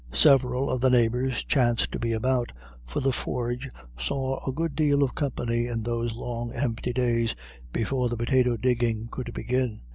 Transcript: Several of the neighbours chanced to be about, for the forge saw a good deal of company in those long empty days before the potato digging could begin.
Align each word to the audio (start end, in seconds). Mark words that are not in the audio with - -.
Several 0.13 0.71
of 0.71 0.81
the 0.81 0.89
neighbours 0.89 1.43
chanced 1.43 1.91
to 1.91 1.99
be 1.99 2.11
about, 2.11 2.51
for 2.87 3.01
the 3.01 3.11
forge 3.11 3.69
saw 3.99 4.43
a 4.49 4.51
good 4.51 4.75
deal 4.75 5.03
of 5.03 5.13
company 5.13 5.67
in 5.67 5.83
those 5.83 6.15
long 6.15 6.51
empty 6.53 6.91
days 6.91 7.35
before 7.71 8.09
the 8.09 8.17
potato 8.17 8.57
digging 8.57 9.09
could 9.11 9.31
begin. 9.35 9.81